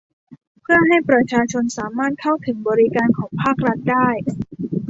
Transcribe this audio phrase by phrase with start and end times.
[0.61, 4.09] เพื่อให้ประชาชนสามารถเข้าถึงบริการของภาครัฐได้